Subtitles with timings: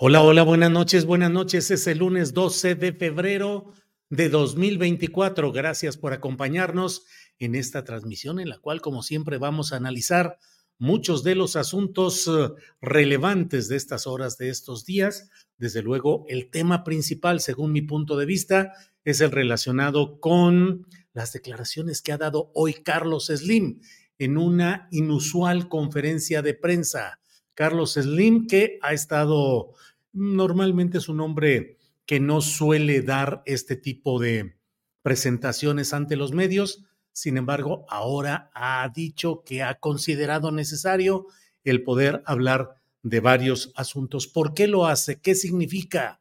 [0.00, 1.72] Hola, hola, buenas noches, buenas noches.
[1.72, 3.72] Es el lunes 12 de febrero
[4.10, 5.50] de 2024.
[5.50, 7.04] Gracias por acompañarnos
[7.40, 10.38] en esta transmisión en la cual, como siempre, vamos a analizar
[10.78, 12.48] muchos de los asuntos eh,
[12.80, 15.30] relevantes de estas horas, de estos días.
[15.56, 21.32] Desde luego, el tema principal, según mi punto de vista, es el relacionado con las
[21.32, 23.80] declaraciones que ha dado hoy Carlos Slim
[24.20, 27.18] en una inusual conferencia de prensa.
[27.58, 29.72] Carlos Slim, que ha estado
[30.12, 34.56] normalmente es un hombre que no suele dar este tipo de
[35.02, 36.84] presentaciones ante los medios.
[37.10, 41.26] Sin embargo, ahora ha dicho que ha considerado necesario
[41.64, 44.28] el poder hablar de varios asuntos.
[44.28, 45.20] ¿Por qué lo hace?
[45.20, 46.20] ¿Qué significa?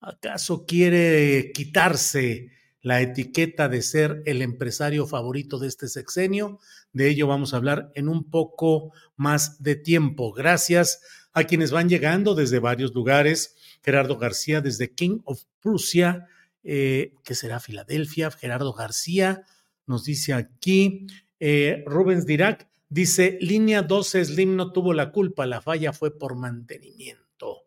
[0.00, 2.52] ¿Acaso quiere quitarse
[2.86, 6.60] la etiqueta de ser el empresario favorito de este sexenio?
[6.92, 10.32] De ello vamos a hablar en un poco más de tiempo.
[10.32, 11.00] Gracias
[11.32, 13.56] a quienes van llegando desde varios lugares.
[13.82, 16.28] Gerardo García desde King of Prussia,
[16.62, 18.30] eh, que será Filadelfia.
[18.30, 19.42] Gerardo García
[19.86, 21.08] nos dice aquí.
[21.40, 26.36] Eh, Rubens Dirac dice, línea 12 Slim no tuvo la culpa, la falla fue por
[26.36, 27.64] mantenimiento.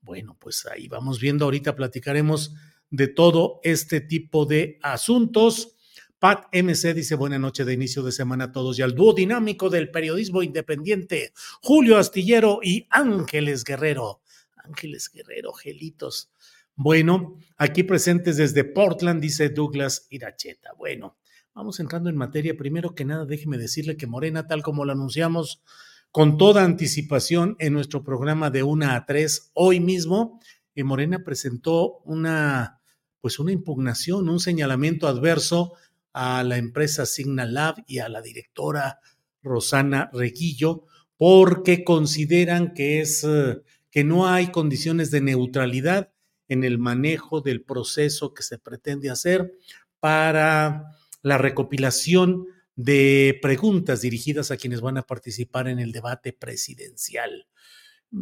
[0.00, 2.52] Bueno, pues ahí vamos viendo, ahorita platicaremos
[2.90, 5.76] de todo este tipo de asuntos.
[6.18, 9.68] Pat MC dice buena noche de inicio de semana a todos y al dúo dinámico
[9.68, 14.22] del periodismo independiente, Julio Astillero y Ángeles Guerrero.
[14.56, 16.30] Ángeles Guerrero, gelitos.
[16.74, 20.70] Bueno, aquí presentes desde Portland, dice Douglas Iracheta.
[20.76, 21.16] Bueno,
[21.54, 22.56] vamos entrando en materia.
[22.56, 25.62] Primero que nada, déjeme decirle que Morena, tal como lo anunciamos
[26.10, 30.40] con toda anticipación en nuestro programa de una a tres hoy mismo,
[30.84, 32.80] Morena presentó una,
[33.20, 35.72] pues una impugnación, un señalamiento adverso
[36.12, 39.00] a la empresa Signalab y a la directora
[39.42, 40.84] Rosana Reguillo
[41.16, 43.26] porque consideran que es
[43.90, 46.12] que no hay condiciones de neutralidad
[46.48, 49.52] en el manejo del proceso que se pretende hacer
[50.00, 50.92] para
[51.22, 57.46] la recopilación de preguntas dirigidas a quienes van a participar en el debate presidencial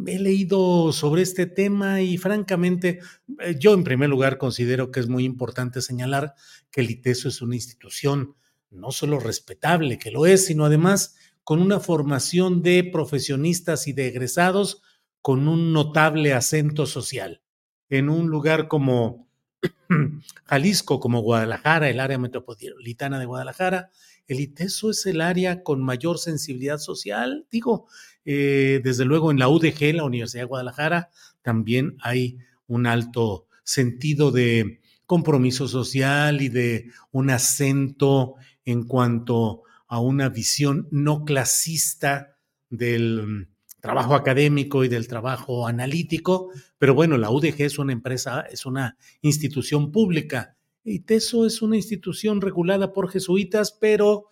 [0.07, 2.99] he leído sobre este tema y francamente
[3.39, 6.33] eh, yo en primer lugar considero que es muy importante señalar
[6.71, 8.35] que el ITESO es una institución
[8.71, 14.07] no solo respetable, que lo es, sino además con una formación de profesionistas y de
[14.07, 14.81] egresados
[15.21, 17.41] con un notable acento social.
[17.89, 19.29] En un lugar como
[20.45, 23.91] Jalisco, como Guadalajara, el área metropolitana de Guadalajara,
[24.27, 27.45] el ITESO es el área con mayor sensibilidad social.
[27.51, 27.87] Digo,
[28.25, 31.09] eh, desde luego en la UDG, la Universidad de Guadalajara,
[31.41, 38.35] también hay un alto sentido de compromiso social y de un acento
[38.65, 42.37] en cuanto a una visión no clasista
[42.69, 48.65] del trabajo académico y del trabajo analítico, pero bueno, la UDG es una empresa, es
[48.65, 54.25] una institución pública y TESO es una institución regulada por jesuitas, pero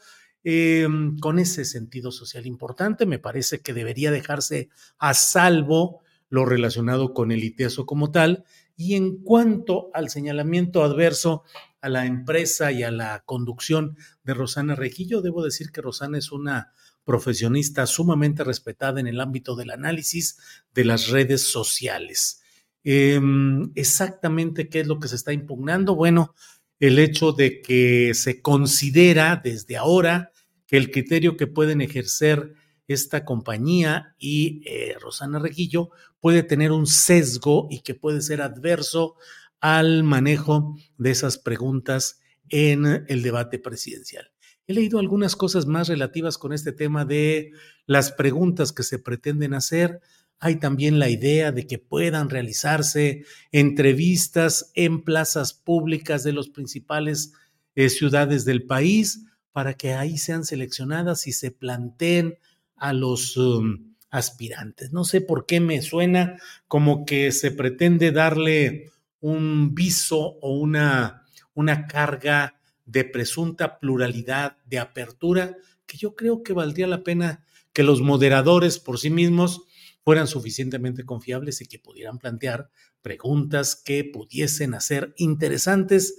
[0.43, 0.87] eh,
[1.21, 7.31] con ese sentido social importante, me parece que debería dejarse a salvo lo relacionado con
[7.31, 8.43] el ITESO como tal.
[8.75, 11.43] Y en cuanto al señalamiento adverso
[11.79, 16.31] a la empresa y a la conducción de Rosana Reguillo, debo decir que Rosana es
[16.31, 16.71] una
[17.03, 20.37] profesionista sumamente respetada en el ámbito del análisis
[20.73, 22.41] de las redes sociales.
[22.83, 25.95] Em, exactamente qué es lo que se está impugnando.
[25.95, 26.33] Bueno,
[26.79, 30.32] el hecho de que se considera desde ahora
[30.77, 32.55] el criterio que pueden ejercer
[32.87, 39.15] esta compañía y eh, Rosana Reguillo puede tener un sesgo y que puede ser adverso
[39.59, 44.31] al manejo de esas preguntas en el debate presidencial.
[44.65, 47.51] He leído algunas cosas más relativas con este tema de
[47.85, 50.01] las preguntas que se pretenden hacer.
[50.39, 57.33] Hay también la idea de que puedan realizarse entrevistas en plazas públicas de las principales
[57.75, 62.37] eh, ciudades del país para que ahí sean seleccionadas y se planteen
[62.75, 64.91] a los um, aspirantes.
[64.91, 68.91] No sé por qué me suena como que se pretende darle
[69.21, 71.23] un viso o una,
[71.53, 77.83] una carga de presunta pluralidad, de apertura, que yo creo que valdría la pena que
[77.83, 79.61] los moderadores por sí mismos
[80.03, 82.69] fueran suficientemente confiables y que pudieran plantear
[83.01, 86.15] preguntas que pudiesen hacer interesantes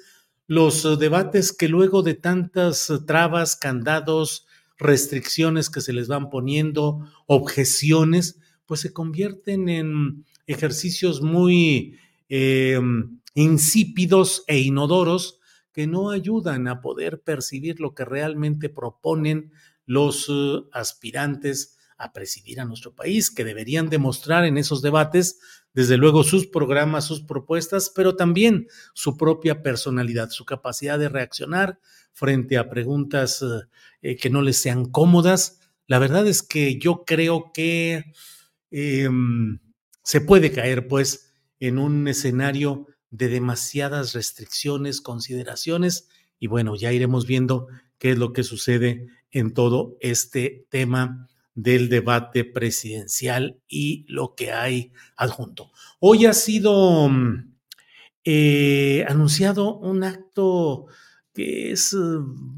[0.47, 4.47] los debates que luego de tantas trabas, candados,
[4.79, 11.99] restricciones que se les van poniendo, objeciones, pues se convierten en ejercicios muy
[12.29, 12.81] eh,
[13.35, 15.41] insípidos e inodoros
[15.73, 19.53] que no ayudan a poder percibir lo que realmente proponen
[19.87, 25.39] los eh, aspirantes a presidir a nuestro país, que deberían demostrar en esos debates,
[25.75, 31.81] desde luego, sus programas, sus propuestas, pero también su propia personalidad, su capacidad de reaccionar
[32.13, 33.67] frente a preguntas eh,
[34.03, 35.59] eh, que no les sean cómodas.
[35.89, 38.05] La verdad es que yo creo que
[38.71, 39.59] em,
[40.05, 47.27] se puede caer, pues, en un escenario de demasiadas restricciones, consideraciones, y bueno, ya iremos
[47.27, 47.67] viendo
[47.99, 54.53] qué es lo que sucede en todo este tema del debate presidencial y lo que
[54.53, 55.71] hay adjunto.
[56.01, 57.55] Hoy ha sido mm,
[58.25, 60.87] eh, anunciado un acto
[61.33, 61.97] que es eh,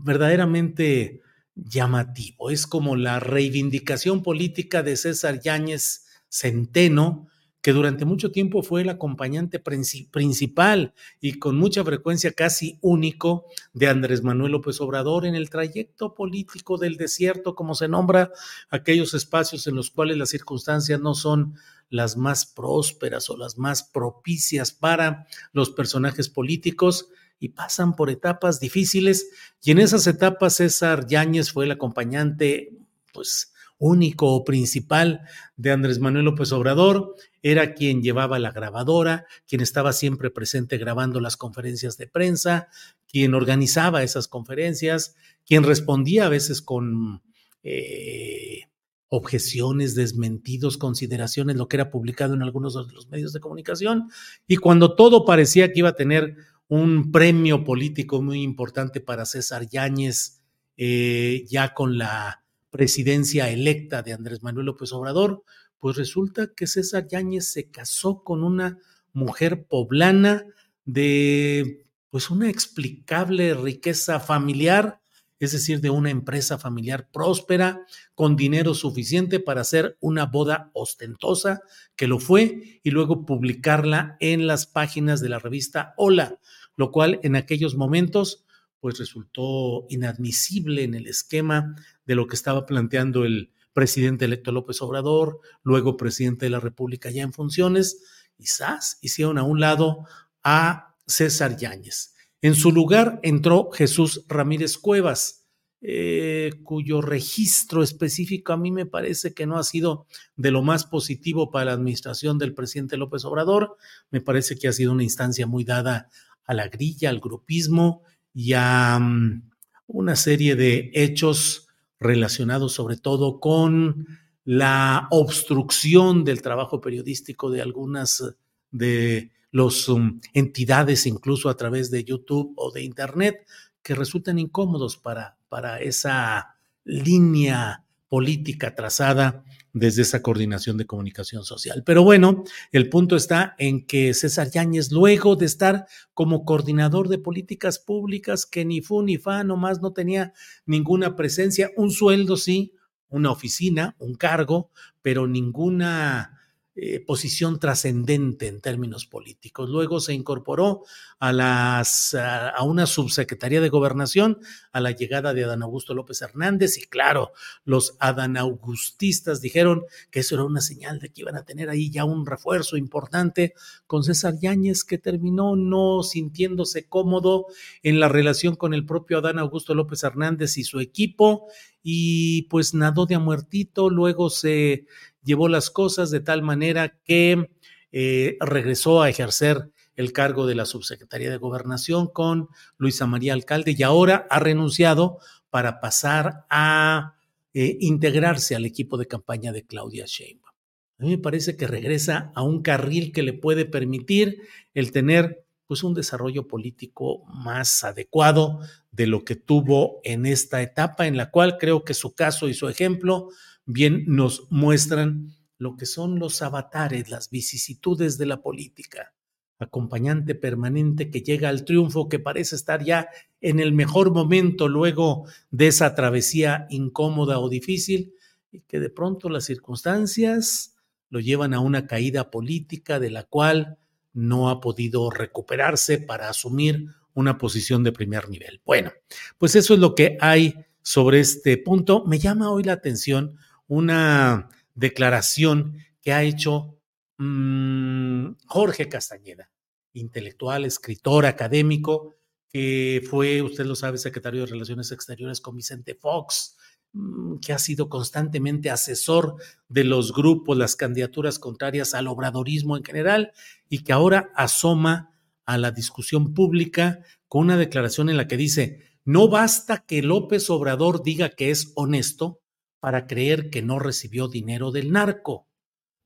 [0.04, 1.22] verdaderamente
[1.54, 2.50] llamativo.
[2.50, 7.28] Es como la reivindicación política de César Yáñez Centeno,
[7.67, 13.89] que durante mucho tiempo fue el acompañante principal y con mucha frecuencia casi único de
[13.89, 18.31] Andrés Manuel López Obrador en el trayecto político del desierto, como se nombra
[18.71, 21.57] aquellos espacios en los cuales las circunstancias no son
[21.91, 27.09] las más prósperas o las más propicias para los personajes políticos
[27.41, 29.29] y pasan por etapas difíciles.
[29.61, 32.79] Y en esas etapas César Yáñez fue el acompañante
[33.13, 35.23] pues único o principal
[35.56, 41.20] de Andrés Manuel López Obrador, era quien llevaba la grabadora, quien estaba siempre presente grabando
[41.20, 42.69] las conferencias de prensa,
[43.06, 45.14] quien organizaba esas conferencias,
[45.44, 47.23] quien respondía a veces con
[47.62, 48.62] eh,
[49.08, 54.11] objeciones, desmentidos, consideraciones, lo que era publicado en algunos de los medios de comunicación,
[54.46, 56.37] y cuando todo parecía que iba a tener
[56.69, 60.43] un premio político muy importante para César Yáñez,
[60.76, 62.45] eh, ya con la
[62.76, 65.44] presidencia electa de Andrés Manuel López Obrador,
[65.78, 68.78] pues resulta que César Yáñez se casó con una
[69.14, 70.44] mujer poblana
[70.84, 75.00] de pues una explicable riqueza familiar,
[75.38, 77.81] es decir, de una empresa familiar próspera,
[78.14, 81.62] con dinero suficiente para hacer una boda ostentosa,
[81.96, 86.38] que lo fue, y luego publicarla en las páginas de la revista Hola,
[86.76, 88.44] lo cual en aquellos momentos
[88.81, 91.74] pues resultó inadmisible en el esquema
[92.06, 97.10] de lo que estaba planteando el presidente electo López Obrador, luego presidente de la República
[97.10, 98.03] ya en funciones,
[98.36, 100.06] quizás hicieron a un lado
[100.43, 102.15] a César Yáñez.
[102.41, 105.46] En su lugar entró Jesús Ramírez Cuevas,
[105.82, 110.86] eh, cuyo registro específico a mí me parece que no ha sido de lo más
[110.86, 113.77] positivo para la administración del presidente López Obrador.
[114.10, 116.08] Me parece que ha sido una instancia muy dada
[116.44, 119.51] a la grilla, al grupismo y a mm,
[119.89, 121.66] una serie de hechos
[121.98, 124.06] relacionados sobre todo con
[124.44, 128.22] la obstrucción del trabajo periodístico de algunas
[128.70, 133.46] de las um, entidades, incluso a través de YouTube o de Internet,
[133.82, 141.82] que resultan incómodos para, para esa línea política trazada desde esa coordinación de comunicación social.
[141.84, 147.19] Pero bueno, el punto está en que César Yáñez, luego de estar como coordinador de
[147.19, 150.32] políticas públicas, que ni fu ni fa, nomás no tenía
[150.65, 152.72] ninguna presencia, un sueldo sí,
[153.08, 154.70] una oficina, un cargo,
[155.03, 156.35] pero ninguna
[156.79, 159.71] eh, posición trascendente en términos políticos.
[159.71, 160.85] Luego se incorporó
[161.19, 162.15] a, las,
[162.63, 164.39] una subsecretaría de gobernación
[164.73, 167.33] a la llegada de Adán Augusto López Hernández y claro,
[167.65, 171.91] los Adán Augustistas dijeron que eso era una señal de que iban a tener ahí
[171.91, 173.55] ya un refuerzo importante
[173.87, 177.47] con César Yáñez que terminó no sintiéndose cómodo
[177.83, 181.49] en la relación con el propio Adán Augusto López Hernández y su equipo
[181.83, 184.87] y pues nadó de a muertito, luego se
[185.27, 187.51] llevó las cosas de tal manera que
[187.93, 193.75] eh, regresó a ejercer el cargo de la subsecretaría de gobernación con Luisa María Alcalde
[193.77, 195.19] y ahora ha renunciado
[195.51, 197.17] para pasar a
[197.53, 200.55] eh, integrarse al equipo de campaña de Claudia Sheinbaum.
[200.99, 204.43] A mí me parece que regresa a un carril que le puede permitir
[204.75, 208.61] el tener pues un desarrollo político más adecuado
[208.93, 212.55] de lo que tuvo en esta etapa en la cual creo que su caso y
[212.55, 213.29] su ejemplo
[213.67, 219.15] bien nos muestran lo que son los avatares, las vicisitudes de la política,
[219.58, 223.08] acompañante permanente que llega al triunfo, que parece estar ya
[223.41, 228.15] en el mejor momento luego de esa travesía incómoda o difícil,
[228.53, 230.77] y que de pronto las circunstancias
[231.08, 233.79] lo llevan a una caída política de la cual
[234.13, 238.61] no ha podido recuperarse para asumir una posición de primer nivel.
[238.65, 238.93] Bueno,
[239.39, 242.05] pues eso es lo que hay sobre este punto.
[242.05, 246.79] Me llama hoy la atención una declaración que ha hecho
[247.19, 249.51] mmm, Jorge Castañeda,
[249.93, 252.15] intelectual, escritor, académico,
[252.49, 256.56] que fue, usted lo sabe, secretario de Relaciones Exteriores con Vicente Fox,
[256.93, 259.37] mmm, que ha sido constantemente asesor
[259.69, 263.32] de los grupos, las candidaturas contrarias al obradorismo en general,
[263.69, 265.11] y que ahora asoma
[265.44, 270.51] a la discusión pública con una declaración en la que dice, no basta que López
[270.51, 272.41] Obrador diga que es honesto,
[272.81, 275.49] para creer que no recibió dinero del narco.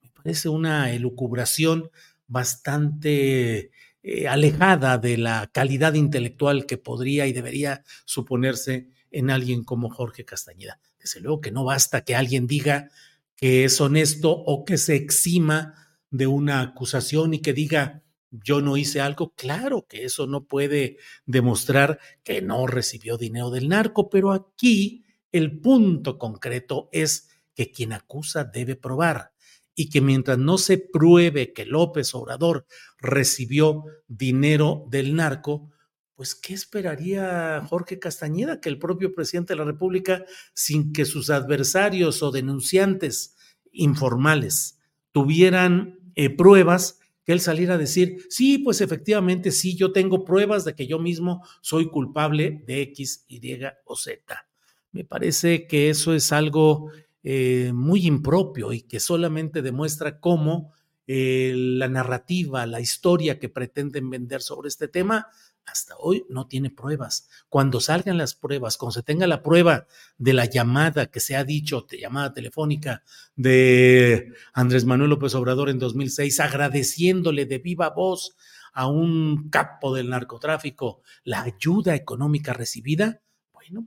[0.00, 1.91] Me parece una elucubración
[2.27, 3.71] bastante
[4.03, 10.25] eh, alejada de la calidad intelectual que podría y debería suponerse en alguien como Jorge
[10.25, 10.81] Castañeda.
[10.99, 12.91] Desde luego que no basta que alguien diga
[13.37, 15.75] que es honesto o que se exima
[16.11, 19.35] de una acusación y que diga yo no hice algo.
[19.35, 25.60] Claro que eso no puede demostrar que no recibió dinero del narco, pero aquí el
[25.60, 29.32] punto concreto es que quien acusa debe probar
[29.75, 32.66] y que mientras no se pruebe que López Obrador
[32.99, 35.70] recibió dinero del narco,
[36.14, 38.60] pues ¿qué esperaría Jorge Castañeda?
[38.60, 43.37] Que el propio presidente de la República, sin que sus adversarios o denunciantes
[43.72, 44.78] informales
[45.12, 50.64] tuvieran eh, pruebas, que él saliera a decir, sí, pues efectivamente, sí, yo tengo pruebas
[50.64, 53.40] de que yo mismo soy culpable de X, Y
[53.84, 54.50] o Z.
[54.92, 56.90] Me parece que eso es algo
[57.23, 60.73] eh, muy impropio y que solamente demuestra cómo
[61.06, 65.28] eh, la narrativa, la historia que pretenden vender sobre este tema,
[65.66, 67.28] hasta hoy no tiene pruebas.
[67.49, 69.87] Cuando salgan las pruebas, cuando se tenga la prueba
[70.18, 73.02] de la llamada que se ha dicho, llamada telefónica
[73.37, 78.37] de Andrés Manuel López Obrador en 2006, agradeciéndole de viva voz
[78.73, 83.20] a un capo del narcotráfico la ayuda económica recibida,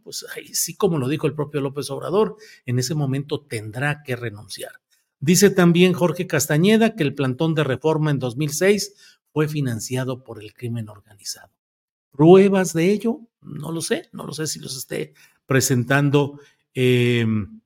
[0.02, 4.16] pues ahí sí, como lo dijo el propio López Obrador, en ese momento tendrá que
[4.16, 4.72] renunciar.
[5.20, 8.94] Dice también Jorge Castañeda que el plantón de reforma en 2006
[9.32, 11.52] fue financiado por el crimen organizado.
[12.12, 13.22] ¿Pruebas de ello?
[13.42, 15.14] No lo sé, no lo sé si los esté
[15.46, 16.40] presentando
[16.74, 17.62] em,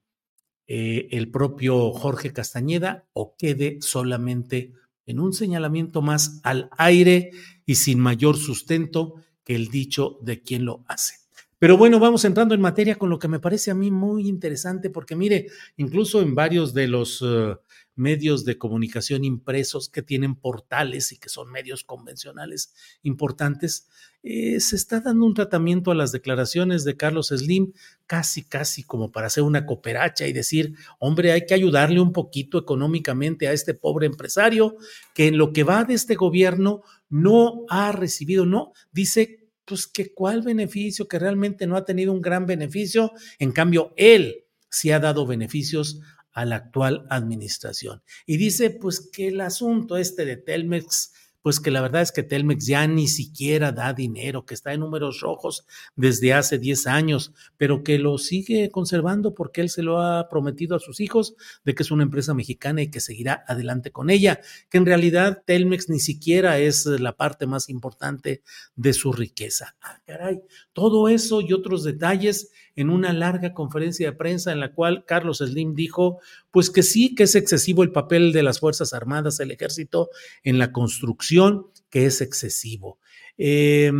[0.68, 4.74] eh, el propio Jorge Castañeda o quede solamente
[5.06, 7.32] en un señalamiento más al aire
[7.66, 11.16] y sin mayor sustento que el dicho de quien lo hace.
[11.60, 14.92] Pero bueno, vamos entrando en materia con lo que me parece a mí muy interesante,
[14.92, 17.58] porque mire, incluso en varios de los uh,
[17.96, 23.88] medios de comunicación impresos que tienen portales y que son medios convencionales importantes,
[24.22, 27.74] eh, se está dando un tratamiento a las declaraciones de Carlos Slim,
[28.06, 32.60] casi, casi como para hacer una cooperacha y decir, hombre, hay que ayudarle un poquito
[32.60, 34.78] económicamente a este pobre empresario
[35.16, 40.14] que en lo que va de este gobierno no ha recibido, no, dice pues que
[40.14, 45.00] cuál beneficio, que realmente no ha tenido un gran beneficio, en cambio él sí ha
[45.00, 46.00] dado beneficios
[46.32, 48.02] a la actual administración.
[48.26, 51.12] Y dice pues que el asunto este de Telmex
[51.48, 54.82] pues que la verdad es que Telmex ya ni siquiera da dinero, que está en
[54.82, 60.01] números rojos desde hace 10 años, pero que lo sigue conservando porque él se lo
[60.01, 63.94] ha prometido a sus hijos de que es una empresa mexicana y que seguirá adelante
[63.94, 68.42] con ella, que en realidad Telmex ni siquiera es la parte más importante
[68.75, 69.77] de su riqueza.
[69.82, 70.42] Ah, caray,
[70.74, 75.39] todo eso y otros detalles en una larga conferencia de prensa en la cual Carlos
[75.39, 76.19] Slim dijo,
[76.51, 80.10] pues que sí, que es excesivo el papel de las Fuerzas Armadas, el ejército
[80.43, 83.00] en la construcción, que es excesivo.
[83.39, 83.91] Eh,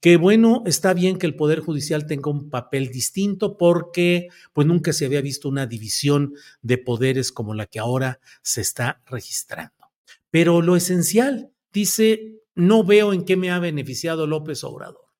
[0.00, 4.92] que bueno, está bien que el Poder Judicial tenga un papel distinto porque pues nunca
[4.92, 9.90] se había visto una división de poderes como la que ahora se está registrando.
[10.30, 15.10] Pero lo esencial, dice, no veo en qué me ha beneficiado López Obrador.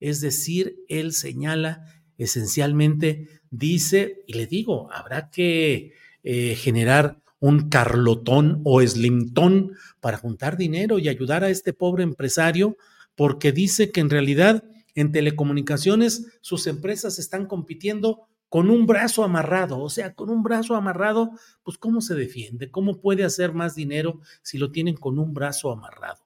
[0.00, 5.92] Es decir, él señala esencialmente dice, y le digo, habrá que
[6.22, 12.76] eh, generar un carlotón o slimtón para juntar dinero y ayudar a este pobre empresario,
[13.14, 19.80] porque dice que en realidad en telecomunicaciones sus empresas están compitiendo con un brazo amarrado,
[19.80, 21.32] o sea, con un brazo amarrado,
[21.62, 22.70] pues ¿cómo se defiende?
[22.70, 26.25] ¿Cómo puede hacer más dinero si lo tienen con un brazo amarrado?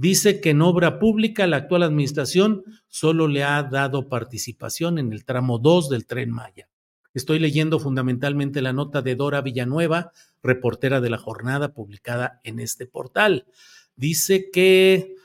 [0.00, 5.26] Dice que en obra pública la actual administración solo le ha dado participación en el
[5.26, 6.70] tramo 2 del tren Maya.
[7.12, 12.86] Estoy leyendo fundamentalmente la nota de Dora Villanueva, reportera de la jornada publicada en este
[12.86, 13.44] portal.
[13.94, 15.16] Dice que,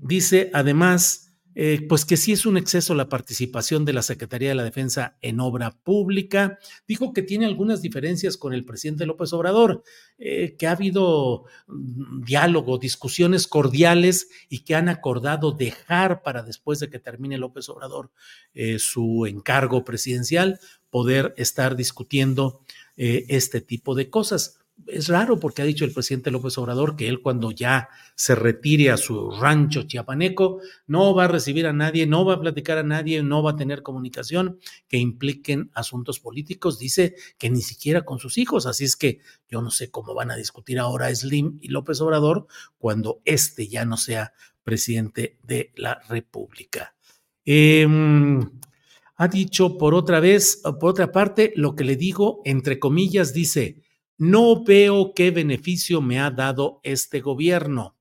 [0.00, 4.54] dice además eh, pues que sí es un exceso la participación de la Secretaría de
[4.54, 6.58] la Defensa en obra pública.
[6.88, 9.82] Dijo que tiene algunas diferencias con el presidente López Obrador,
[10.18, 16.80] eh, que ha habido mm, diálogo, discusiones cordiales y que han acordado dejar para después
[16.80, 18.10] de que termine López Obrador
[18.54, 20.58] eh, su encargo presidencial,
[20.90, 22.60] poder estar discutiendo
[22.96, 27.22] este tipo de cosas es raro porque ha dicho el presidente López Obrador que él
[27.22, 32.24] cuando ya se retire a su rancho chiapaneco no va a recibir a nadie, no
[32.24, 37.14] va a platicar a nadie, no va a tener comunicación que impliquen asuntos políticos, dice
[37.38, 40.36] que ni siquiera con sus hijos, así es que yo no sé cómo van a
[40.36, 42.46] discutir ahora Slim y López Obrador
[42.78, 46.94] cuando este ya no sea presidente de la República.
[47.44, 48.40] Em,
[49.16, 53.83] ha dicho por otra vez, por otra parte, lo que le digo, entre comillas, dice,
[54.18, 57.96] no veo qué beneficio me ha dado este gobierno.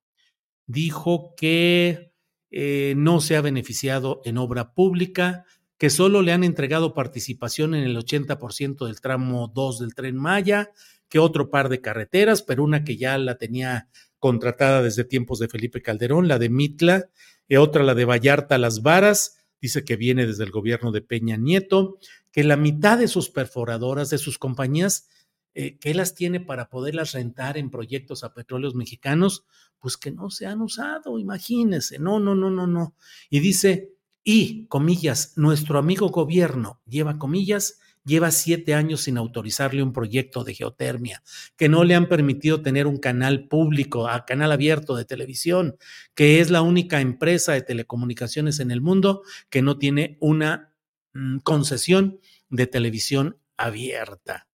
[0.65, 2.13] Dijo que
[2.51, 5.45] eh, no se ha beneficiado en obra pública,
[5.77, 10.71] que solo le han entregado participación en el 80% del tramo 2 del tren Maya,
[11.09, 13.89] que otro par de carreteras, pero una que ya la tenía
[14.19, 17.09] contratada desde tiempos de Felipe Calderón, la de Mitla,
[17.47, 21.37] y otra la de Vallarta Las Varas, dice que viene desde el gobierno de Peña
[21.37, 21.97] Nieto,
[22.31, 25.09] que la mitad de sus perforadoras, de sus compañías,
[25.55, 29.45] eh, ¿qué las tiene para poderlas rentar en proyectos a petróleos mexicanos?
[29.79, 32.95] Pues que no se han usado, imagínense, no, no, no, no, no.
[33.29, 39.93] Y dice, y, comillas, nuestro amigo gobierno, lleva comillas, lleva siete años sin autorizarle un
[39.93, 41.23] proyecto de geotermia,
[41.57, 45.77] que no le han permitido tener un canal público, a canal abierto de televisión,
[46.15, 50.73] que es la única empresa de telecomunicaciones en el mundo que no tiene una
[51.13, 54.47] mm, concesión de televisión abierta.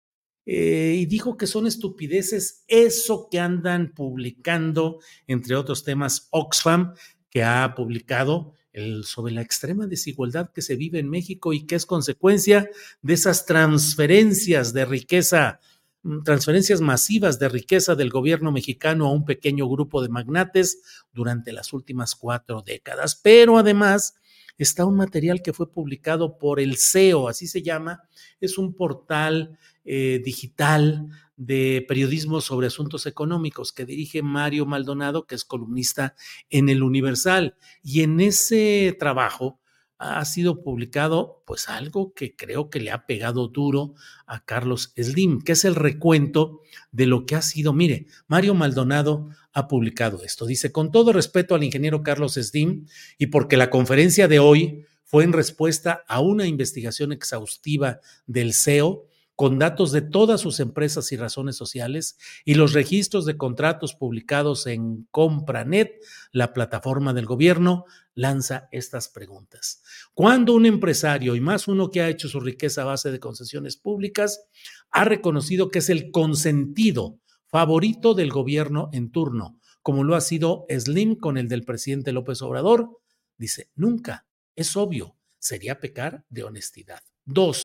[0.51, 6.95] Eh, y dijo que son estupideces eso que andan publicando, entre otros temas, Oxfam,
[7.29, 11.75] que ha publicado el, sobre la extrema desigualdad que se vive en México y que
[11.75, 12.71] es consecuencia
[13.03, 15.61] de esas transferencias de riqueza,
[16.03, 20.81] mm, transferencias masivas de riqueza del gobierno mexicano a un pequeño grupo de magnates
[21.13, 23.21] durante las últimas cuatro décadas.
[23.23, 24.15] Pero además
[24.59, 28.03] está un material que fue publicado por el CEO, así se llama,
[28.41, 35.37] es un portal eh, digital de periodismo sobre asuntos económicos que dirige Mario Maldonado, que
[35.37, 36.17] es columnista
[36.51, 37.57] en el Universal.
[37.83, 39.61] Y en ese trabajo
[39.99, 43.95] ha sido publicado pues algo que creo que le ha pegado duro
[44.27, 46.61] a Carlos Slim, que es el recuento
[46.93, 47.73] de lo que ha sido.
[47.73, 50.47] Mire, Mario Maldonado ha publicado esto.
[50.47, 52.87] Dice, con todo respeto al ingeniero Carlos Slim
[53.19, 59.07] y porque la conferencia de hoy fue en respuesta a una investigación exhaustiva del CEO,
[59.35, 64.67] con datos de todas sus empresas y razones sociales y los registros de contratos publicados
[64.67, 65.93] en Compranet,
[66.33, 69.83] la plataforma del gobierno, lanza estas preguntas.
[70.15, 73.77] ¿Cuándo un empresario, y más uno que ha hecho su riqueza a base de concesiones
[73.77, 74.45] públicas,
[74.91, 80.67] ha reconocido que es el consentido favorito del gobierno en turno, como lo ha sido
[80.69, 83.01] Slim con el del presidente López Obrador?
[83.37, 84.27] Dice, nunca.
[84.55, 87.01] Es obvio, sería pecar de honestidad.
[87.25, 87.63] Dos,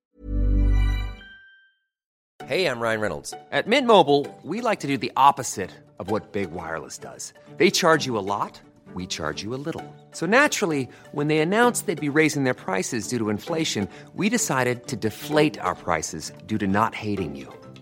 [2.46, 3.34] Hey, I'm Ryan Reynolds.
[3.54, 7.34] At Mint Mobile, we like to do the opposite of what Big Wireless does.
[7.56, 8.60] They charge you a lot,
[8.94, 9.82] we charge you a little.
[10.12, 14.88] So naturally, when they announced they'd be raising their prices due to inflation, we decided
[14.88, 17.48] to deflate our prices due to not hating you.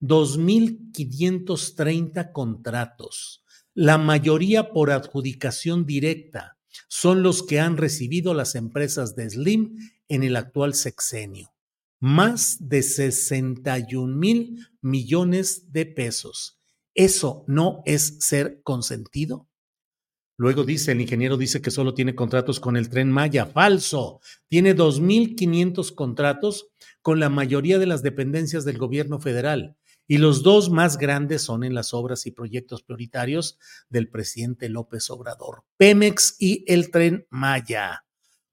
[0.00, 6.58] 2.530 contratos, la mayoría por adjudicación directa,
[6.88, 9.76] son los que han recibido las empresas de Slim
[10.08, 11.52] en el actual sexenio.
[12.00, 16.58] Más de 61 mil millones de pesos.
[16.94, 19.48] ¿Eso no es ser consentido?
[20.36, 23.46] Luego dice, el ingeniero dice que solo tiene contratos con el tren Maya.
[23.46, 24.20] Falso.
[24.48, 26.68] Tiene 2.500 contratos
[27.02, 29.76] con la mayoría de las dependencias del gobierno federal.
[30.08, 33.58] Y los dos más grandes son en las obras y proyectos prioritarios
[33.90, 38.04] del presidente López Obrador, Pemex y el tren Maya.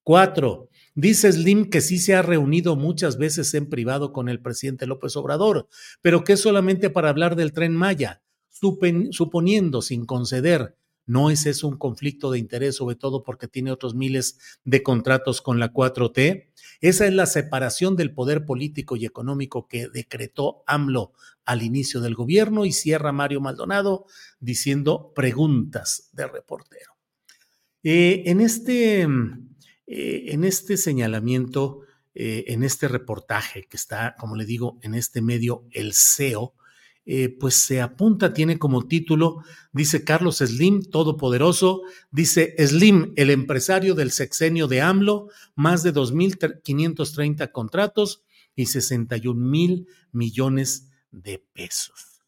[0.03, 4.85] Cuatro, dice Slim que sí se ha reunido muchas veces en privado con el presidente
[4.85, 5.67] López Obrador,
[6.01, 11.67] pero que es solamente para hablar del tren Maya, suponiendo sin conceder ¿No es eso
[11.67, 16.49] un conflicto de interés, sobre todo porque tiene otros miles de contratos con la 4T?
[16.81, 21.13] Esa es la separación del poder político y económico que decretó AMLO
[21.45, 24.05] al inicio del gobierno y cierra Mario Maldonado
[24.39, 26.95] diciendo preguntas de reportero.
[27.83, 31.81] Eh, en, este, eh, en este señalamiento,
[32.15, 36.55] eh, en este reportaje que está, como le digo, en este medio, el CEO,
[37.07, 43.93] eh, pues se apunta, tiene como título, dice Carlos Slim, todopoderoso, dice Slim, el empresario
[43.93, 48.23] del sexenio de AMLO, más de 2.530 contratos
[48.55, 52.23] y 61 mil millones de pesos.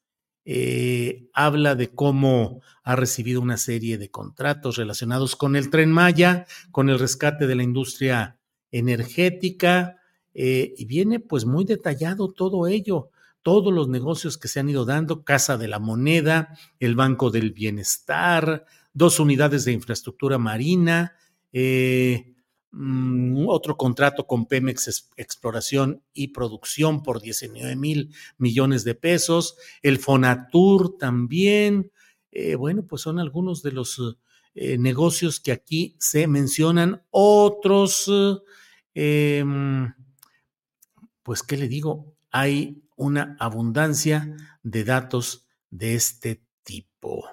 [0.46, 6.46] Eh, habla de cómo ha recibido una serie de contratos relacionados con el tren Maya,
[6.72, 8.38] con el rescate de la industria
[8.72, 9.98] energética,
[10.36, 13.10] eh, y viene pues muy detallado todo ello
[13.48, 16.50] todos los negocios que se han ido dando, Casa de la Moneda,
[16.82, 21.16] el Banco del Bienestar, dos unidades de infraestructura marina,
[21.54, 22.36] eh,
[22.72, 29.98] mm, otro contrato con Pemex Exploración y Producción por 19 mil millones de pesos, el
[29.98, 31.90] Fonatur también.
[32.32, 34.18] Eh, bueno, pues son algunos de los
[34.56, 37.02] eh, negocios que aquí se mencionan.
[37.12, 38.12] Otros,
[38.94, 39.94] em,
[41.24, 42.18] pues, ¿qué le digo?
[42.30, 47.26] Hay una abundancia de datos de este tipo.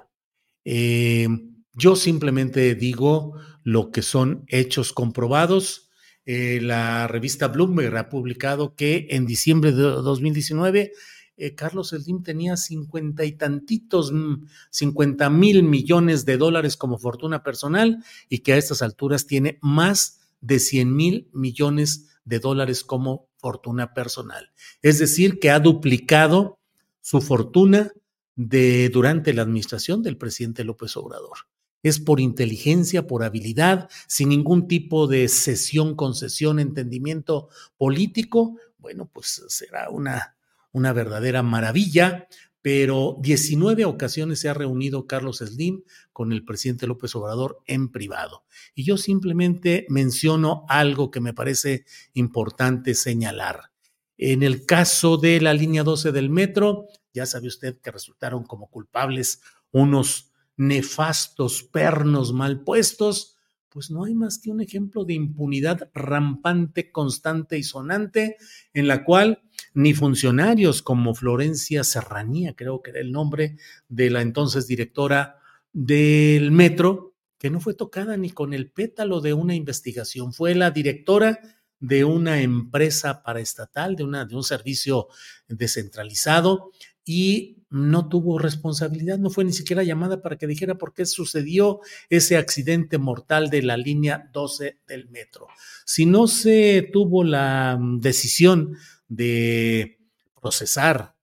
[0.64, 1.28] Eh,
[1.72, 5.90] yo simplemente digo lo que son hechos comprobados.
[6.24, 10.92] Eh, la revista Bloomberg ha publicado que en diciembre de 2019
[11.36, 17.42] eh, Carlos Slim tenía cincuenta y tantitos, mm, cincuenta mil millones de dólares como fortuna
[17.42, 23.28] personal y que a estas alturas tiene más de cien mil millones de dólares como
[23.36, 24.52] fortuna personal.
[24.82, 26.58] Es decir, que ha duplicado
[27.00, 27.92] su fortuna
[28.36, 31.38] de durante la administración del presidente López Obrador.
[31.82, 38.56] Es por inteligencia, por habilidad, sin ningún tipo de cesión, concesión, entendimiento político.
[38.78, 40.36] Bueno, pues será una,
[40.72, 42.26] una verdadera maravilla,
[42.64, 45.82] pero 19 ocasiones se ha reunido Carlos Slim
[46.14, 48.46] con el presidente López Obrador en privado.
[48.74, 53.70] Y yo simplemente menciono algo que me parece importante señalar.
[54.16, 58.70] En el caso de la línea 12 del metro, ya sabe usted que resultaron como
[58.70, 63.36] culpables unos nefastos pernos mal puestos,
[63.68, 68.38] pues no hay más que un ejemplo de impunidad rampante, constante y sonante,
[68.72, 69.42] en la cual
[69.74, 73.56] ni funcionarios como Florencia Serranía, creo que era el nombre
[73.88, 75.40] de la entonces directora
[75.72, 80.70] del metro, que no fue tocada ni con el pétalo de una investigación, fue la
[80.70, 81.40] directora
[81.80, 85.08] de una empresa paraestatal, de, una, de un servicio
[85.48, 86.70] descentralizado,
[87.04, 91.80] y no tuvo responsabilidad, no fue ni siquiera llamada para que dijera por qué sucedió
[92.08, 95.48] ese accidente mortal de la línea 12 del metro.
[95.84, 98.76] Si no se tuvo la mm, decisión
[99.08, 99.98] de
[100.40, 101.14] procesar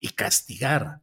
[0.00, 1.02] y castigar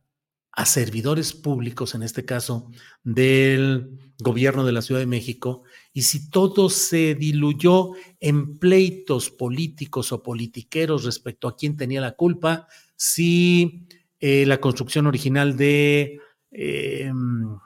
[0.56, 2.70] a servidores públicos, en este caso
[3.04, 5.64] del gobierno de la Ciudad de México,
[5.94, 12.12] y si todo se diluyó en pleitos políticos o politiqueros respecto a quién tenía la
[12.12, 13.88] culpa, si
[14.20, 16.20] eh, la construcción original de
[16.54, 17.12] eh,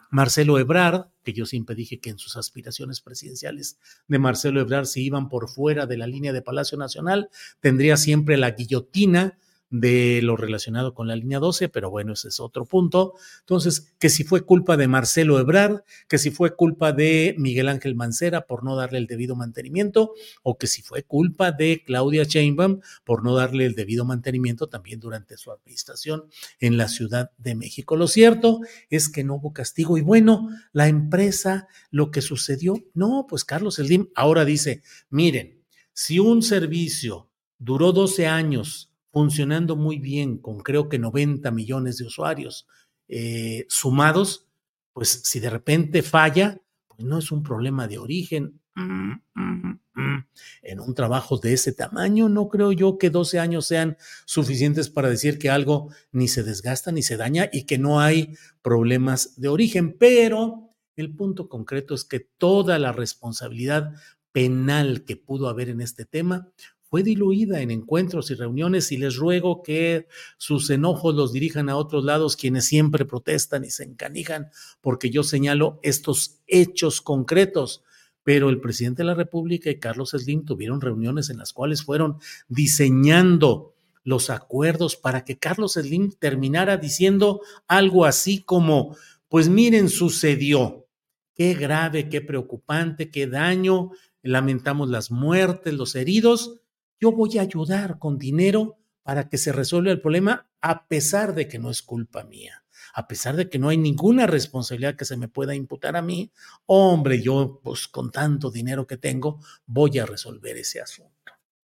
[0.09, 5.03] Marcelo Ebrard, que yo siempre dije que en sus aspiraciones presidenciales de Marcelo Ebrard, si
[5.03, 9.37] iban por fuera de la línea de Palacio Nacional, tendría siempre la guillotina
[9.69, 13.13] de lo relacionado con la línea 12, pero bueno, ese es otro punto.
[13.39, 17.95] Entonces, que si fue culpa de Marcelo Ebrard, que si fue culpa de Miguel Ángel
[17.95, 22.81] Mancera por no darle el debido mantenimiento, o que si fue culpa de Claudia Sheinbaum
[23.03, 26.25] por no darle el debido mantenimiento también durante su administración
[26.59, 27.95] en la Ciudad de México.
[27.95, 33.25] Lo cierto es que no hubo castigo y bueno, la empresa, lo que sucedió, no,
[33.27, 40.37] pues Carlos Eldim ahora dice, miren, si un servicio duró 12 años, funcionando muy bien
[40.37, 42.67] con creo que 90 millones de usuarios
[43.07, 44.45] eh, sumados,
[44.93, 48.61] pues si de repente falla, pues no es un problema de origen.
[48.75, 50.27] Mm, mm, mm.
[50.61, 55.09] En un trabajo de ese tamaño, no creo yo que 12 años sean suficientes para
[55.09, 59.47] decir que algo ni se desgasta ni se daña y que no hay problemas de
[59.47, 59.97] origen.
[59.97, 63.95] Pero el punto concreto es que toda la responsabilidad
[64.31, 66.51] penal que pudo haber en este tema
[66.89, 71.75] fue diluida en encuentros y reuniones y les ruego que sus enojos los dirijan a
[71.75, 77.83] otros lados quienes siempre protestan y se encanijan porque yo señalo estos hechos concretos.
[78.23, 82.17] Pero el presidente de la República y Carlos Slim tuvieron reuniones en las cuales fueron
[82.47, 83.73] diseñando
[84.03, 88.95] los acuerdos para que Carlos Slim terminara diciendo algo así como,
[89.27, 90.87] pues miren, sucedió.
[91.35, 93.91] Qué grave, qué preocupante, qué daño.
[94.23, 96.61] Lamentamos las muertes, los heridos,
[96.99, 101.47] yo voy a ayudar con dinero para que se resuelva el problema a pesar de
[101.47, 105.17] que no es culpa mía, a pesar de que no hay ninguna responsabilidad que se
[105.17, 106.31] me pueda imputar a mí,
[106.65, 111.13] hombre, yo pues con tanto dinero que tengo voy a resolver ese asunto.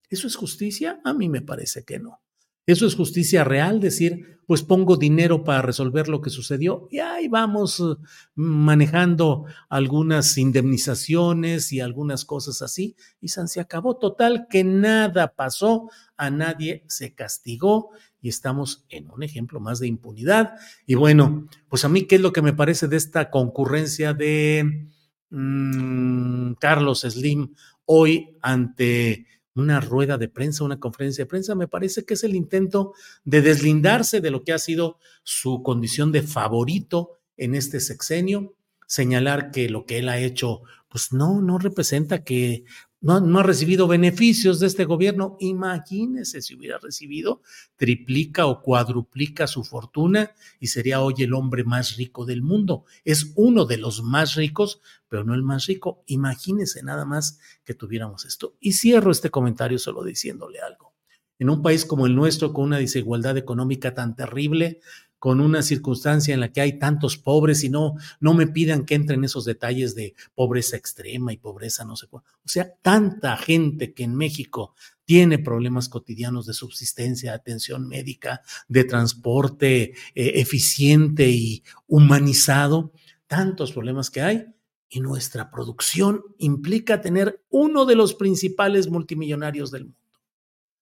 [0.10, 1.02] ¿Eso es justicia?
[1.04, 2.23] A mí me parece que no.
[2.66, 7.28] Eso es justicia real, decir, pues pongo dinero para resolver lo que sucedió y ahí
[7.28, 7.96] vamos eh,
[8.36, 13.98] manejando algunas indemnizaciones y algunas cosas así y se acabó.
[13.98, 17.90] Total, que nada pasó, a nadie se castigó
[18.22, 20.54] y estamos en un ejemplo más de impunidad.
[20.86, 24.88] Y bueno, pues a mí, ¿qué es lo que me parece de esta concurrencia de
[25.30, 27.54] mm, Carlos Slim
[27.86, 32.36] hoy ante una rueda de prensa, una conferencia de prensa, me parece que es el
[32.36, 38.56] intento de deslindarse de lo que ha sido su condición de favorito en este sexenio,
[38.88, 42.64] señalar que lo que él ha hecho, pues no, no representa que
[43.04, 45.36] no, ha recibido beneficios de este gobierno.
[45.42, 47.42] Imagínese si hubiera recibido,
[47.76, 52.86] triplica o cuadruplica su fortuna y sería hoy el hombre más rico del mundo.
[53.04, 56.04] Es uno de los más ricos, pero no el más rico.
[56.08, 58.56] Imagínese nada más que tuviéramos esto.
[58.62, 60.94] Y cierro este comentario solo diciéndole algo.
[61.40, 64.80] En un país como el nuestro, con una desigualdad económica tan terrible,
[65.24, 68.96] con una circunstancia en la que hay tantos pobres y no, no me pidan que
[68.96, 72.26] entren esos detalles de pobreza extrema y pobreza no sé cuál.
[72.44, 78.42] O sea, tanta gente que en México tiene problemas cotidianos de subsistencia, de atención médica,
[78.68, 82.92] de transporte eh, eficiente y humanizado,
[83.26, 84.46] tantos problemas que hay.
[84.90, 90.20] Y nuestra producción implica tener uno de los principales multimillonarios del mundo.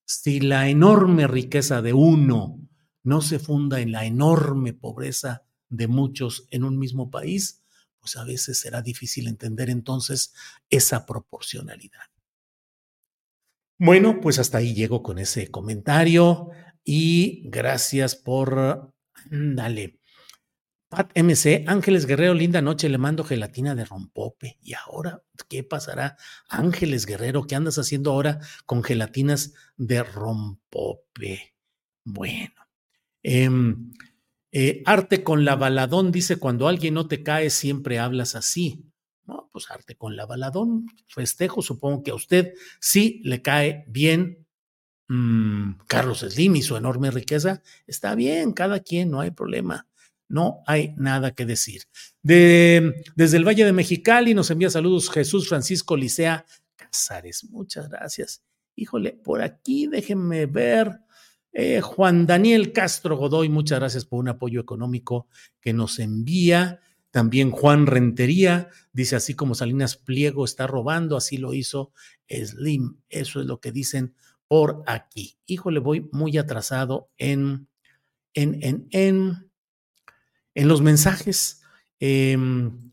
[0.04, 2.58] Si la enorme riqueza de uno
[3.04, 7.64] no se funda en la enorme pobreza de muchos en un mismo país,
[8.00, 10.34] pues a veces será difícil entender entonces
[10.70, 12.02] esa proporcionalidad.
[13.78, 16.50] Bueno, pues hasta ahí llego con ese comentario
[16.84, 18.94] y gracias por...
[19.30, 20.00] Dale.
[20.90, 24.58] Pat MC, Ángeles Guerrero, linda noche, le mando gelatina de rompope.
[24.62, 26.18] ¿Y ahora qué pasará?
[26.50, 31.56] Ángeles Guerrero, ¿qué andas haciendo ahora con gelatinas de rompope?
[32.04, 32.61] Bueno,
[33.24, 33.92] Em,
[34.52, 38.86] eh, arte con la baladón, dice, cuando alguien no te cae, siempre hablas así.
[39.26, 44.46] No, pues arte con la baladón, festejo, supongo que a usted sí le cae bien
[45.08, 47.62] mm, Carlos Slim y su enorme riqueza.
[47.88, 49.88] Está bien, cada quien, no hay problema.
[50.28, 51.84] No hay nada que decir.
[52.22, 56.46] De, desde el Valle de Mexicali nos envía saludos Jesús Francisco Licea
[56.78, 57.44] Casares.
[57.50, 58.42] Muchas gracias.
[58.76, 61.02] Híjole, por aquí déjenme ver.
[61.54, 65.28] Eh, Juan Daniel Castro Godoy, muchas gracias por un apoyo económico
[65.60, 66.80] que nos envía.
[67.12, 71.92] También Juan Rentería dice, así como Salinas Pliego está robando, así lo hizo
[72.30, 73.02] Slim.
[73.10, 74.16] Eso es lo que dicen
[74.48, 75.38] por aquí.
[75.46, 77.68] Híjole, voy muy atrasado en,
[78.34, 79.52] en, en, en,
[80.56, 81.62] en los mensajes.
[82.00, 82.92] Em,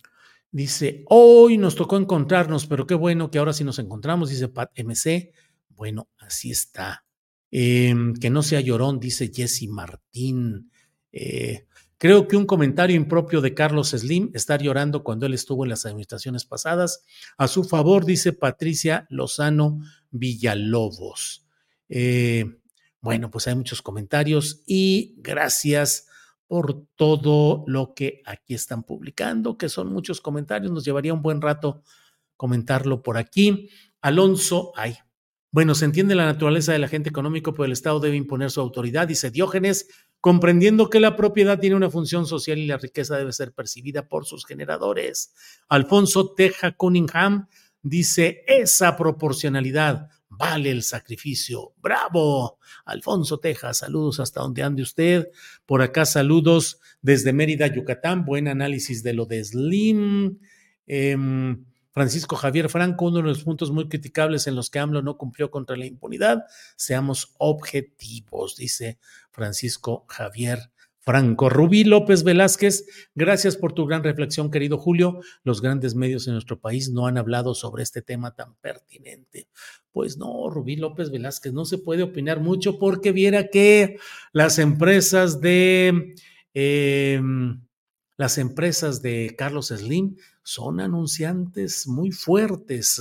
[0.50, 4.70] dice, hoy nos tocó encontrarnos, pero qué bueno que ahora sí nos encontramos, dice Pat
[4.76, 5.32] MC.
[5.68, 7.07] Bueno, así está.
[7.50, 10.70] Em, que no sea llorón, dice Jesse Martín.
[11.12, 15.70] Eh, creo que un comentario impropio de Carlos Slim, estar llorando cuando él estuvo en
[15.70, 17.04] las administraciones pasadas.
[17.38, 19.80] A su favor, dice Patricia Lozano
[20.10, 21.46] Villalobos.
[21.88, 22.44] Eh,
[23.00, 26.06] bueno, pues hay muchos comentarios y gracias
[26.46, 30.72] por todo lo que aquí están publicando, que son muchos comentarios.
[30.72, 31.82] Nos llevaría un buen rato
[32.36, 33.68] comentarlo por aquí.
[34.00, 34.96] Alonso, ay,
[35.50, 39.08] bueno, se entiende la naturaleza del agente económico, pero el Estado debe imponer su autoridad,
[39.08, 39.88] dice Diógenes,
[40.20, 44.26] comprendiendo que la propiedad tiene una función social y la riqueza debe ser percibida por
[44.26, 45.32] sus generadores.
[45.68, 47.48] Alfonso Teja Cunningham
[47.82, 51.72] dice, esa proporcionalidad vale el sacrificio.
[51.78, 52.58] ¡Bravo!
[52.84, 55.28] Alfonso Teja, saludos hasta donde ande usted.
[55.66, 58.24] Por acá saludos desde Mérida, Yucatán.
[58.24, 60.38] Buen análisis de lo de Slim.
[60.86, 65.16] Em, Francisco Javier Franco, uno de los puntos muy criticables en los que AMLO no
[65.16, 66.44] cumplió contra la impunidad.
[66.76, 68.98] Seamos objetivos, dice
[69.30, 70.70] Francisco Javier
[71.08, 71.48] Franco.
[71.48, 75.20] Rubí López Velázquez, gracias por tu gran reflexión, querido Julio.
[75.42, 79.48] Los grandes medios en nuestro país no han hablado sobre este tema tan pertinente.
[79.90, 83.96] Pues no, Rubí López Velázquez, no se puede opinar mucho porque viera que
[84.32, 86.14] las empresas de...
[86.52, 87.62] Em,
[88.18, 93.00] las empresas de Carlos Slim son anunciantes muy fuertes.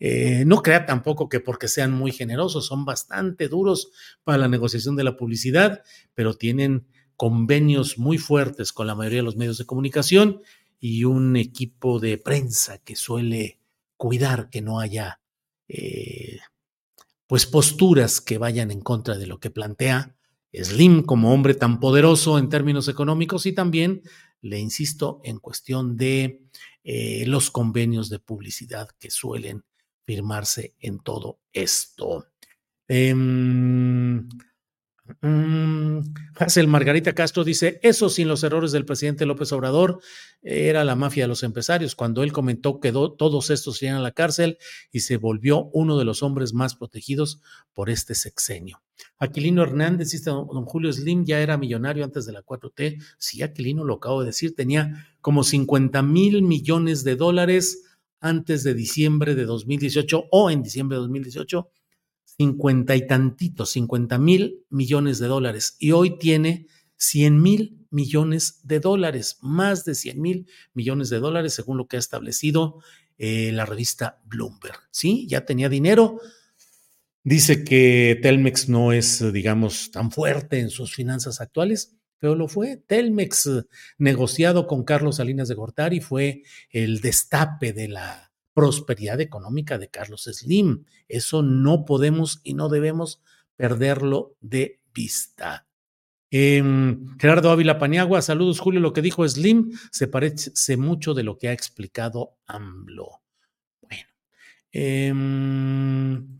[0.00, 3.92] Eh, no crea tampoco que porque sean muy generosos, son bastante duros
[4.24, 5.82] para la negociación de la publicidad,
[6.14, 10.42] pero tienen convenios muy fuertes con la mayoría de los medios de comunicación
[10.80, 13.60] y un equipo de prensa que suele
[13.96, 15.20] cuidar que no haya
[15.68, 16.40] eh,
[17.28, 20.16] pues posturas que vayan en contra de lo que plantea
[20.52, 24.02] Slim como hombre tan poderoso en términos económicos y también
[24.40, 26.42] le insisto, en cuestión de
[26.84, 29.64] eh, los convenios de publicidad que suelen
[30.06, 32.26] firmarse en todo esto.
[35.22, 36.00] Mm,
[36.36, 40.00] Hazel Margarita Castro dice, eso sin los errores del presidente López Obrador,
[40.42, 44.12] era la mafia de los empresarios, cuando él comentó que todos estos irían a la
[44.12, 44.58] cárcel
[44.92, 47.40] y se volvió uno de los hombres más protegidos
[47.72, 48.82] por este sexenio.
[49.18, 53.02] Aquilino Hernández dice, don Julio Slim ya era millonario antes de la 4T.
[53.18, 57.84] Sí, Aquilino lo acabo de decir, tenía como 50 mil millones de dólares
[58.20, 61.70] antes de diciembre de 2018 o en diciembre de 2018
[62.38, 68.80] cincuenta y tantitos, cincuenta mil millones de dólares y hoy tiene cien mil millones de
[68.80, 72.80] dólares, más de cien mil millones de dólares, según lo que ha establecido
[73.18, 74.78] eh, la revista Bloomberg.
[74.90, 76.20] Sí, ya tenía dinero.
[77.24, 82.76] Dice que Telmex no es, digamos, tan fuerte en sus finanzas actuales, pero lo fue.
[82.76, 83.66] Telmex,
[83.98, 88.27] negociado con Carlos Salinas de Gortari, fue el destape de la
[88.58, 90.84] prosperidad económica de Carlos Slim.
[91.06, 93.22] Eso no podemos y no debemos
[93.54, 95.68] perderlo de vista.
[96.28, 101.38] Em, Gerardo Ávila Paniagua, saludos Julio, lo que dijo Slim se parece mucho de lo
[101.38, 103.22] que ha explicado AMLO.
[103.80, 104.08] Bueno.
[104.72, 106.38] Em,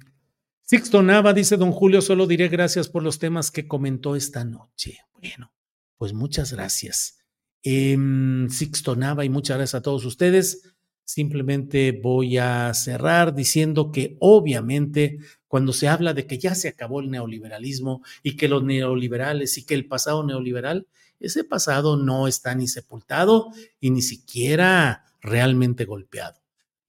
[0.62, 4.98] Sixto Nava dice, don Julio, solo diré gracias por los temas que comentó esta noche.
[5.14, 5.52] Bueno,
[5.96, 7.20] pues muchas gracias.
[7.62, 10.74] Em, Sixto Nava y muchas gracias a todos ustedes.
[11.08, 15.16] Simplemente voy a cerrar diciendo que obviamente
[15.46, 19.64] cuando se habla de que ya se acabó el neoliberalismo y que los neoliberales y
[19.64, 20.86] que el pasado neoliberal,
[21.18, 23.48] ese pasado no está ni sepultado
[23.80, 26.38] y ni siquiera realmente golpeado.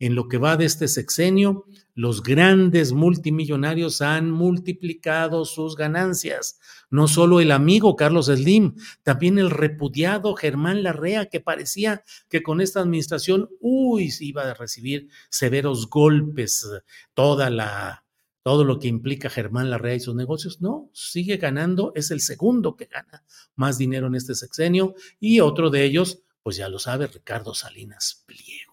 [0.01, 6.57] En lo que va de este sexenio, los grandes multimillonarios han multiplicado sus ganancias.
[6.89, 12.62] No solo el amigo Carlos Slim, también el repudiado Germán Larrea, que parecía que con
[12.62, 16.65] esta administración, uy, se iba a recibir severos golpes,
[17.13, 18.05] toda la,
[18.41, 20.62] todo lo que implica Germán Larrea y sus negocios.
[20.62, 25.69] No, sigue ganando, es el segundo que gana más dinero en este sexenio y otro
[25.69, 28.68] de ellos, pues ya lo sabe, Ricardo Salinas Pliego.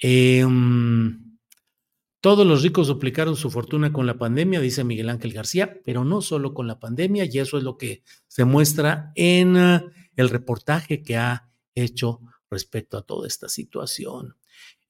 [0.00, 1.38] Em,
[2.20, 6.20] todos los ricos duplicaron su fortuna con la pandemia, dice Miguel Ángel García, pero no
[6.20, 9.84] solo con la pandemia, y eso es lo que se muestra en ah,
[10.16, 14.36] el reportaje que ha hecho respecto a toda esta situación.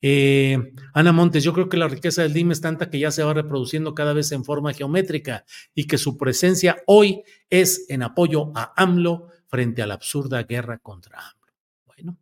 [0.03, 3.23] Eh, Ana Montes, yo creo que la riqueza del DIM es tanta que ya se
[3.23, 5.45] va reproduciendo cada vez en forma geométrica
[5.75, 10.79] y que su presencia hoy es en apoyo a AMLO frente a la absurda guerra
[10.79, 11.53] contra AMLO.
[11.85, 12.19] Bueno,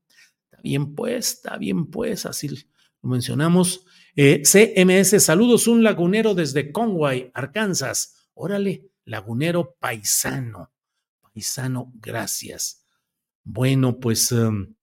[0.51, 2.49] está bien pues, está bien pues, así
[3.03, 3.85] lo mencionamos.
[4.17, 8.31] Eh, CMS, saludos, un lagunero desde Conway, Arkansas.
[8.35, 10.73] Órale, lagunero paisano.
[11.21, 12.85] Paisano, gracias.
[13.45, 14.75] Bueno, pues em,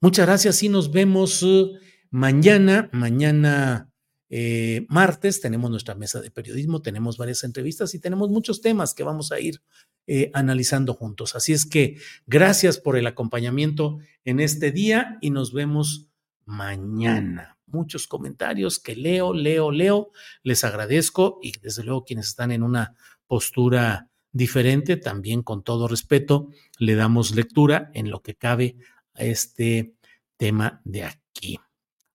[0.00, 1.42] muchas gracias y nos vemos.
[1.42, 1.76] Uh,
[2.10, 3.92] Mañana, mañana
[4.30, 9.04] eh, martes, tenemos nuestra mesa de periodismo, tenemos varias entrevistas y tenemos muchos temas que
[9.04, 9.62] vamos a ir
[10.08, 11.36] eh, analizando juntos.
[11.36, 16.08] Así es que gracias por el acompañamiento en este día y nos vemos
[16.46, 17.59] mañana.
[17.72, 20.10] Muchos comentarios que leo, leo, leo.
[20.42, 22.94] Les agradezco y desde luego quienes están en una
[23.26, 28.76] postura diferente, también con todo respeto, le damos lectura en lo que cabe
[29.14, 29.94] a este
[30.36, 31.58] tema de aquí.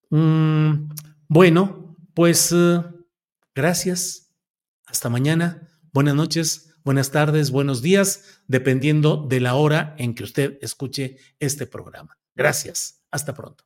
[0.10, 0.89] Mm,
[1.28, 2.82] bueno, pues eh,
[3.53, 4.32] gracias.
[4.86, 5.68] Hasta mañana.
[5.91, 11.66] Buenas noches, buenas tardes, buenos días, dependiendo de la hora en que usted escuche este
[11.68, 12.18] programa.
[12.36, 13.01] Gracias.
[13.12, 13.66] Hasta pronto.